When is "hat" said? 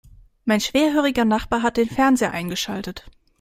1.61-1.77